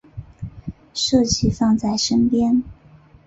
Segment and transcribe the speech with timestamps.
[0.95, 2.63] 设计放在身边